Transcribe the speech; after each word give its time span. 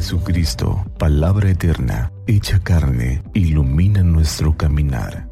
Jesucristo, 0.00 0.82
palabra 0.98 1.50
eterna, 1.50 2.10
hecha 2.26 2.58
carne, 2.60 3.22
ilumina 3.34 4.02
nuestro 4.02 4.56
caminar. 4.56 5.28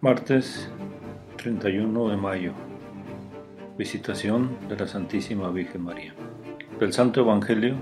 Martes 0.00 0.68
31 1.36 2.08
de 2.08 2.16
mayo. 2.16 2.52
Visitación 3.78 4.50
de 4.68 4.76
la 4.76 4.88
Santísima 4.88 5.48
Virgen 5.50 5.84
María. 5.84 6.12
Del 6.80 6.92
Santo 6.92 7.20
Evangelio 7.20 7.76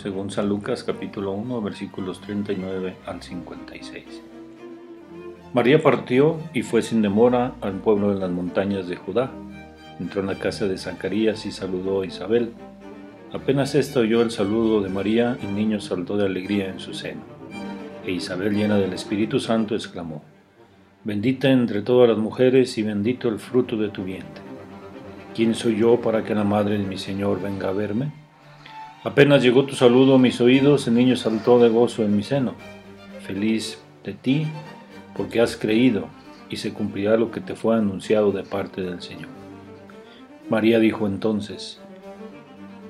según 0.00 0.30
San 0.30 0.48
Lucas 0.48 0.82
capítulo 0.82 1.32
1 1.32 1.60
versículos 1.60 2.20
39 2.22 2.96
al 3.04 3.22
56. 3.22 4.04
María 5.52 5.82
partió 5.82 6.38
y 6.54 6.62
fue 6.62 6.80
sin 6.80 7.02
demora 7.02 7.52
al 7.60 7.74
pueblo 7.74 8.14
de 8.14 8.20
las 8.20 8.30
montañas 8.30 8.88
de 8.88 8.96
Judá. 8.96 9.30
Entró 9.98 10.22
en 10.22 10.28
la 10.28 10.38
casa 10.38 10.66
de 10.66 10.78
Zacarías 10.78 11.44
y 11.44 11.52
saludó 11.52 12.00
a 12.00 12.06
Isabel. 12.06 12.52
Apenas 13.32 13.74
ésta 13.74 14.00
oyó 14.00 14.22
el 14.22 14.30
saludo 14.30 14.80
de 14.80 14.88
María, 14.88 15.36
el 15.42 15.54
niño 15.54 15.80
saltó 15.80 16.16
de 16.16 16.24
alegría 16.24 16.70
en 16.70 16.80
su 16.80 16.94
seno. 16.94 17.20
E 18.06 18.12
Isabel, 18.12 18.54
llena 18.54 18.76
del 18.76 18.94
Espíritu 18.94 19.38
Santo, 19.38 19.74
exclamó, 19.74 20.22
Bendita 21.04 21.50
entre 21.50 21.82
todas 21.82 22.08
las 22.08 22.18
mujeres 22.18 22.78
y 22.78 22.82
bendito 22.82 23.28
el 23.28 23.38
fruto 23.38 23.76
de 23.76 23.90
tu 23.90 24.04
vientre. 24.04 24.42
¿Quién 25.34 25.54
soy 25.54 25.76
yo 25.76 26.00
para 26.00 26.24
que 26.24 26.34
la 26.34 26.44
madre 26.44 26.78
de 26.78 26.84
mi 26.84 26.96
Señor 26.96 27.42
venga 27.42 27.68
a 27.68 27.72
verme? 27.72 28.19
Apenas 29.02 29.42
llegó 29.42 29.64
tu 29.64 29.74
saludo 29.74 30.16
a 30.16 30.18
mis 30.18 30.42
oídos, 30.42 30.86
el 30.86 30.92
niño 30.92 31.16
saltó 31.16 31.58
de 31.58 31.70
gozo 31.70 32.04
en 32.04 32.14
mi 32.14 32.22
seno. 32.22 32.52
Feliz 33.26 33.82
de 34.04 34.12
ti, 34.12 34.46
porque 35.16 35.40
has 35.40 35.56
creído, 35.56 36.08
y 36.50 36.56
se 36.56 36.74
cumplirá 36.74 37.16
lo 37.16 37.30
que 37.30 37.40
te 37.40 37.54
fue 37.54 37.76
anunciado 37.76 38.30
de 38.30 38.42
parte 38.42 38.82
del 38.82 39.00
Señor. 39.00 39.30
María 40.50 40.78
dijo 40.78 41.06
entonces, 41.06 41.80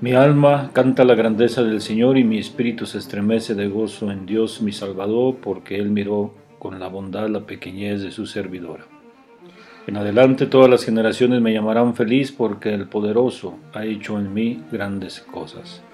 Mi 0.00 0.14
alma 0.14 0.70
canta 0.72 1.04
la 1.04 1.14
grandeza 1.14 1.62
del 1.62 1.80
Señor 1.80 2.18
y 2.18 2.24
mi 2.24 2.38
espíritu 2.38 2.86
se 2.86 2.98
estremece 2.98 3.54
de 3.54 3.68
gozo 3.68 4.10
en 4.10 4.26
Dios 4.26 4.62
mi 4.62 4.72
Salvador, 4.72 5.36
porque 5.40 5.76
Él 5.76 5.90
miró 5.90 6.34
con 6.58 6.80
la 6.80 6.88
bondad 6.88 7.28
la 7.28 7.46
pequeñez 7.46 8.02
de 8.02 8.10
su 8.10 8.26
servidora. 8.26 8.84
En 9.86 9.96
adelante 9.96 10.46
todas 10.46 10.68
las 10.68 10.84
generaciones 10.84 11.40
me 11.40 11.52
llamarán 11.52 11.94
feliz 11.94 12.32
porque 12.32 12.74
el 12.74 12.88
poderoso 12.88 13.54
ha 13.72 13.84
hecho 13.84 14.18
en 14.18 14.34
mí 14.34 14.64
grandes 14.72 15.20
cosas. 15.20 15.84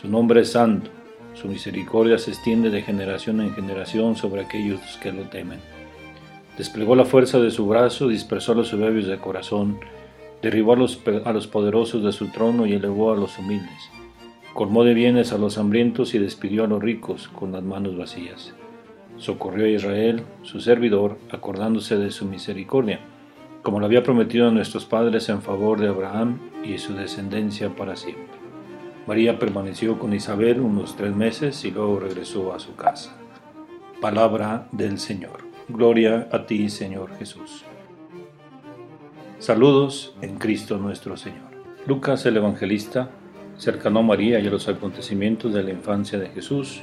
Su 0.00 0.08
nombre 0.08 0.40
es 0.40 0.52
santo, 0.52 0.90
su 1.34 1.46
misericordia 1.46 2.16
se 2.16 2.30
extiende 2.30 2.70
de 2.70 2.80
generación 2.80 3.42
en 3.42 3.54
generación 3.54 4.16
sobre 4.16 4.40
aquellos 4.40 4.80
que 5.02 5.12
lo 5.12 5.24
temen. 5.24 5.58
Desplegó 6.56 6.96
la 6.96 7.04
fuerza 7.04 7.38
de 7.38 7.50
su 7.50 7.66
brazo, 7.66 8.08
dispersó 8.08 8.52
a 8.52 8.54
los 8.54 8.68
soberbios 8.68 9.08
de 9.08 9.18
corazón, 9.18 9.78
derribó 10.40 10.72
a 10.72 10.76
los, 10.76 10.98
a 11.26 11.32
los 11.34 11.46
poderosos 11.48 12.02
de 12.02 12.12
su 12.12 12.28
trono 12.28 12.64
y 12.64 12.72
elevó 12.72 13.12
a 13.12 13.16
los 13.16 13.38
humildes. 13.38 13.90
Colmó 14.54 14.84
de 14.84 14.94
bienes 14.94 15.34
a 15.34 15.38
los 15.38 15.58
hambrientos 15.58 16.14
y 16.14 16.18
despidió 16.18 16.64
a 16.64 16.66
los 16.66 16.82
ricos 16.82 17.28
con 17.28 17.52
las 17.52 17.62
manos 17.62 17.98
vacías. 17.98 18.54
Socorrió 19.18 19.66
a 19.66 19.68
Israel, 19.68 20.22
su 20.40 20.62
servidor, 20.62 21.18
acordándose 21.30 21.98
de 21.98 22.10
su 22.10 22.24
misericordia, 22.24 23.00
como 23.62 23.80
lo 23.80 23.84
había 23.84 24.02
prometido 24.02 24.48
a 24.48 24.50
nuestros 24.50 24.86
padres 24.86 25.28
en 25.28 25.42
favor 25.42 25.78
de 25.78 25.88
Abraham 25.88 26.38
y 26.64 26.78
su 26.78 26.94
descendencia 26.94 27.76
para 27.76 27.96
siempre. 27.96 28.39
María 29.06 29.38
permaneció 29.38 29.98
con 29.98 30.12
Isabel 30.12 30.60
unos 30.60 30.94
tres 30.94 31.14
meses 31.16 31.64
y 31.64 31.70
luego 31.70 32.00
regresó 32.00 32.52
a 32.52 32.60
su 32.60 32.76
casa. 32.76 33.16
Palabra 34.00 34.68
del 34.72 34.98
Señor. 34.98 35.40
Gloria 35.68 36.28
a 36.30 36.44
ti, 36.44 36.68
Señor 36.68 37.16
Jesús. 37.16 37.64
Saludos 39.38 40.14
en 40.20 40.36
Cristo 40.36 40.76
nuestro 40.76 41.16
Señor. 41.16 41.50
Lucas 41.86 42.26
el 42.26 42.36
Evangelista, 42.36 43.10
cercano 43.56 44.00
a 44.00 44.02
María 44.02 44.38
y 44.38 44.46
a 44.46 44.50
los 44.50 44.68
acontecimientos 44.68 45.54
de 45.54 45.62
la 45.62 45.70
infancia 45.70 46.18
de 46.18 46.28
Jesús, 46.28 46.82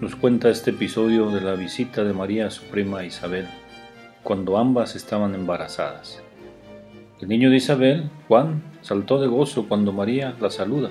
nos 0.00 0.16
cuenta 0.16 0.48
este 0.48 0.70
episodio 0.70 1.30
de 1.30 1.42
la 1.42 1.54
visita 1.54 2.02
de 2.02 2.14
María 2.14 2.46
a 2.46 2.50
su 2.50 2.64
prima 2.64 3.04
Isabel, 3.04 3.46
cuando 4.22 4.56
ambas 4.56 4.96
estaban 4.96 5.34
embarazadas. 5.34 6.22
El 7.20 7.28
niño 7.28 7.50
de 7.50 7.56
Isabel, 7.56 8.10
Juan, 8.26 8.62
saltó 8.80 9.20
de 9.20 9.26
gozo 9.26 9.68
cuando 9.68 9.92
María 9.92 10.34
la 10.40 10.50
saluda 10.50 10.90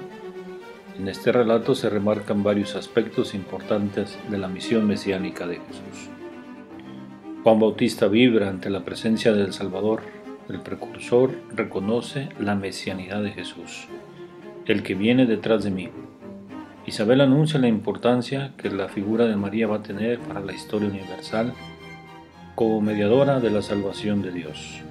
en 0.98 1.10
este 1.10 1.32
relato 1.32 1.76
se 1.76 1.90
remarcan 1.90 2.42
varios 2.42 2.76
aspectos 2.76 3.34
importantes 3.34 4.18
de 4.30 4.38
la 4.38 4.48
misión 4.48 4.88
mesiánica 4.88 5.46
de 5.46 5.56
Jesús. 5.56 6.10
Juan 7.44 7.60
Bautista 7.60 8.08
vibra 8.08 8.50
ante 8.50 8.70
la 8.70 8.86
presencia 8.86 9.34
del 9.34 9.52
Salvador. 9.52 10.04
El 10.48 10.62
precursor 10.62 11.32
reconoce 11.54 12.30
la 12.40 12.56
mesianidad 12.56 13.22
de 13.22 13.32
Jesús, 13.32 13.88
el 14.66 14.84
que 14.84 14.96
viene 14.96 15.26
detrás 15.26 15.64
de 15.64 15.72
mí. 15.72 15.90
Isabel 16.86 17.22
anuncia 17.22 17.60
la 17.60 17.68
importancia 17.68 18.54
que 18.58 18.70
la 18.70 18.88
figura 18.88 19.26
de 19.26 19.36
María 19.36 19.68
va 19.68 19.78
a 19.78 19.84
tener 19.84 20.20
para 20.20 20.40
la 20.40 20.54
historia 20.54 20.88
universal 20.88 21.54
como 22.54 22.80
mediadora 22.80 23.40
de 23.40 23.50
la 23.50 23.62
salvación 23.62 24.22
de 24.22 24.32
Dios. 24.32 24.82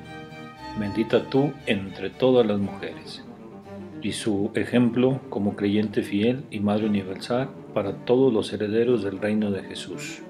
Bendita 0.78 1.24
tú 1.30 1.52
entre 1.66 2.10
todas 2.10 2.46
las 2.46 2.58
mujeres 2.58 3.24
y 4.04 4.12
su 4.12 4.50
ejemplo 4.54 5.22
como 5.30 5.56
creyente 5.56 6.02
fiel 6.02 6.44
y 6.50 6.60
Madre 6.60 6.86
Universal 6.86 7.48
para 7.72 8.04
todos 8.04 8.30
los 8.32 8.52
herederos 8.52 9.02
del 9.02 9.18
reino 9.18 9.50
de 9.50 9.62
Jesús. 9.62 10.22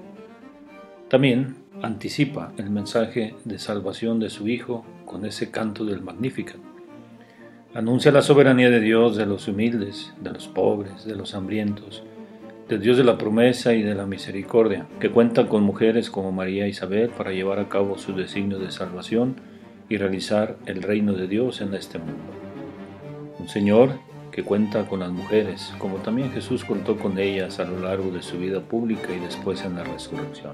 También 1.09 1.57
anticipa 1.81 2.53
el 2.57 2.69
mensaje 2.69 3.35
de 3.43 3.59
salvación 3.59 4.21
de 4.21 4.29
su 4.29 4.47
Hijo 4.47 4.85
con 5.05 5.25
ese 5.25 5.51
canto 5.51 5.83
del 5.83 6.01
Magnificat. 6.01 6.55
Anuncia 7.73 8.13
la 8.13 8.21
soberanía 8.21 8.69
de 8.69 8.79
Dios 8.79 9.17
de 9.17 9.25
los 9.25 9.49
humildes, 9.49 10.13
de 10.21 10.31
los 10.31 10.47
pobres, 10.47 11.03
de 11.03 11.15
los 11.15 11.35
hambrientos, 11.35 12.01
de 12.69 12.79
Dios 12.79 12.95
de 12.95 13.03
la 13.03 13.17
promesa 13.17 13.73
y 13.73 13.83
de 13.83 13.93
la 13.93 14.05
misericordia, 14.05 14.87
que 15.01 15.11
cuenta 15.11 15.49
con 15.49 15.63
mujeres 15.63 16.09
como 16.09 16.31
María 16.31 16.65
e 16.65 16.69
Isabel 16.69 17.09
para 17.09 17.33
llevar 17.33 17.59
a 17.59 17.67
cabo 17.67 17.97
su 17.97 18.15
designio 18.15 18.57
de 18.57 18.71
salvación 18.71 19.35
y 19.89 19.97
realizar 19.97 20.55
el 20.65 20.81
reino 20.81 21.11
de 21.11 21.27
Dios 21.27 21.59
en 21.59 21.73
este 21.73 21.99
mundo. 21.99 22.44
Un 23.37 23.49
Señor 23.49 23.91
que 24.31 24.43
cuenta 24.43 24.87
con 24.87 24.99
las 24.99 25.11
mujeres, 25.11 25.73
como 25.77 25.97
también 25.97 26.31
Jesús 26.31 26.65
contó 26.65 26.97
con 26.97 27.17
ellas 27.17 27.59
a 27.59 27.65
lo 27.65 27.79
largo 27.79 28.11
de 28.11 28.21
su 28.21 28.37
vida 28.37 28.61
pública 28.61 29.13
y 29.15 29.19
después 29.19 29.63
en 29.63 29.75
la 29.75 29.83
resurrección. 29.83 30.53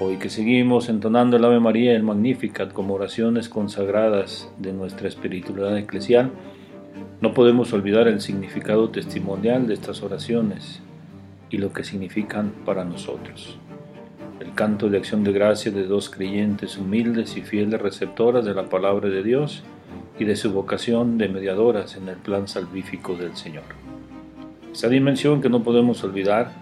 Hoy 0.00 0.16
que 0.16 0.30
seguimos 0.30 0.88
entonando 0.88 1.36
el 1.36 1.44
Ave 1.44 1.60
María 1.60 1.92
y 1.92 1.96
el 1.96 2.02
Magnificat 2.02 2.72
como 2.72 2.94
oraciones 2.94 3.48
consagradas 3.48 4.50
de 4.58 4.72
nuestra 4.72 5.08
espiritualidad 5.08 5.76
eclesial, 5.76 6.30
no 7.20 7.34
podemos 7.34 7.72
olvidar 7.72 8.06
el 8.06 8.20
significado 8.20 8.90
testimonial 8.90 9.66
de 9.66 9.74
estas 9.74 10.02
oraciones 10.02 10.80
y 11.50 11.58
lo 11.58 11.72
que 11.72 11.84
significan 11.84 12.52
para 12.64 12.84
nosotros. 12.84 13.58
El 14.40 14.54
canto 14.54 14.88
de 14.88 14.98
acción 14.98 15.24
de 15.24 15.32
gracia 15.32 15.72
de 15.72 15.84
dos 15.84 16.10
creyentes 16.10 16.78
humildes 16.78 17.36
y 17.36 17.42
fieles 17.42 17.80
receptoras 17.80 18.44
de 18.44 18.54
la 18.54 18.64
palabra 18.64 19.08
de 19.08 19.22
Dios 19.22 19.64
y 20.18 20.24
de 20.24 20.36
su 20.36 20.52
vocación 20.52 21.18
de 21.18 21.28
mediadoras 21.28 21.96
en 21.96 22.08
el 22.08 22.16
plan 22.16 22.48
salvífico 22.48 23.14
del 23.14 23.36
Señor. 23.36 23.64
Esa 24.72 24.88
dimensión 24.88 25.40
que 25.40 25.48
no 25.48 25.62
podemos 25.62 26.02
olvidar 26.04 26.52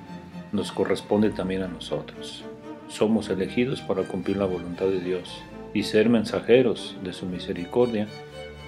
nos 0.53 0.73
corresponde 0.73 1.31
también 1.31 1.63
a 1.63 1.69
nosotros. 1.69 2.45
Somos 2.89 3.29
elegidos 3.31 3.81
para 3.81 4.03
cumplir 4.03 4.37
la 4.37 4.45
voluntad 4.45 4.87
de 4.87 5.01
Dios 5.01 5.43
y 5.75 5.83
ser 5.83 6.09
mensajeros 6.09 6.97
de 7.03 7.13
su 7.13 7.27
misericordia 7.27 8.07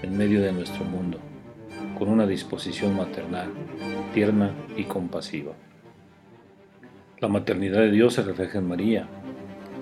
en 0.02 0.16
medio 0.16 0.42
de 0.42 0.52
nuestro 0.52 0.84
mundo, 0.84 1.18
con 1.98 2.08
una 2.08 2.26
disposición 2.26 2.96
maternal, 2.96 3.48
tierna 4.14 4.52
y 4.76 4.84
compasiva. 4.84 5.52
La 7.20 7.28
maternidad 7.28 7.80
de 7.80 7.90
Dios 7.90 8.14
se 8.14 8.22
refleja 8.22 8.58
en 8.58 8.68
María, 8.68 9.06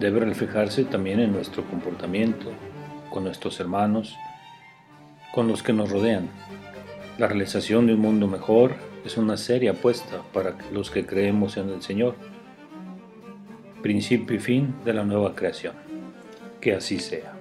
debe 0.01 0.21
reflejarse 0.21 0.85
también 0.85 1.21
en 1.21 1.33
nuestro 1.33 1.65
comportamiento, 1.65 2.51
con 3.11 3.25
nuestros 3.25 3.59
hermanos, 3.61 4.17
con 5.37 5.49
los 5.49 5.63
que 5.63 5.75
nos 5.75 5.91
rodean. 5.91 6.31
La 7.19 7.27
realización 7.29 7.87
de 7.87 7.93
un 7.93 8.01
mundo 8.01 8.27
mejor 8.27 8.75
es 9.05 9.19
una 9.19 9.37
seria 9.37 9.73
apuesta 9.73 10.23
para 10.33 10.57
los 10.73 10.91
que 10.91 11.05
creemos 11.05 11.59
en 11.59 11.69
el 11.69 11.83
Señor. 11.83 12.15
Principio 13.83 14.35
y 14.35 14.41
fin 14.41 14.75
de 14.87 14.95
la 14.95 15.05
nueva 15.05 15.35
creación. 15.35 15.75
Que 16.59 16.73
así 16.73 16.99
sea. 16.99 17.36